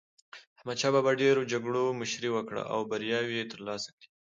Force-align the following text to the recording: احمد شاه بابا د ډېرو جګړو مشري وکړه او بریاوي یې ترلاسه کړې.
احمد 0.57 0.77
شاه 0.81 0.91
بابا 0.95 1.11
د 1.15 1.19
ډېرو 1.23 1.41
جګړو 1.51 1.83
مشري 2.01 2.29
وکړه 2.31 2.61
او 2.73 2.79
بریاوي 2.89 3.35
یې 3.39 3.49
ترلاسه 3.53 3.89
کړې. 3.97 4.07